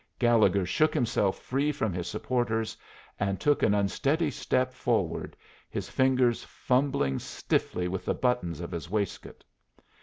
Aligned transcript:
Gallegher 0.17 0.65
shook 0.65 0.95
himself 0.95 1.37
free 1.37 1.71
from 1.71 1.93
his 1.93 2.07
supporters, 2.07 2.75
and 3.19 3.39
took 3.39 3.61
an 3.61 3.75
unsteady 3.75 4.31
step 4.31 4.73
forward, 4.73 5.37
his 5.69 5.89
fingers 5.89 6.43
fumbling 6.43 7.19
stiffly 7.19 7.87
with 7.87 8.05
the 8.05 8.15
buttons 8.15 8.61
of 8.61 8.71
his 8.71 8.89
waistcoat. 8.89 9.43